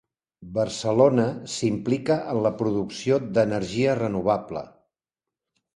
Barcelona 0.53 1.25
s'implica 1.57 2.17
en 2.33 2.41
la 2.47 2.53
producció 2.63 3.21
d'energia 3.39 3.97
renovable 4.05 4.67